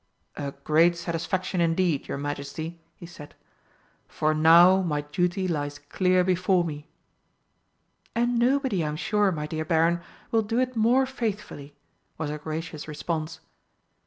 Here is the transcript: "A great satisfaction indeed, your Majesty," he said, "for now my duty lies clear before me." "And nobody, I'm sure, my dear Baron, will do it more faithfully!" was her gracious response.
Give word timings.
"A 0.35 0.53
great 0.63 0.97
satisfaction 0.97 1.61
indeed, 1.61 2.07
your 2.07 2.17
Majesty," 2.17 2.81
he 2.95 3.05
said, 3.05 3.35
"for 4.07 4.33
now 4.33 4.81
my 4.81 5.01
duty 5.01 5.47
lies 5.47 5.77
clear 5.77 6.23
before 6.23 6.63
me." 6.63 6.87
"And 8.15 8.39
nobody, 8.39 8.83
I'm 8.83 8.95
sure, 8.95 9.31
my 9.31 9.45
dear 9.45 9.63
Baron, 9.63 10.01
will 10.31 10.41
do 10.41 10.57
it 10.59 10.75
more 10.75 11.05
faithfully!" 11.05 11.75
was 12.17 12.31
her 12.31 12.39
gracious 12.39 12.87
response. 12.87 13.41